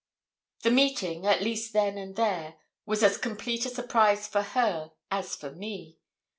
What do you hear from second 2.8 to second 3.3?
was as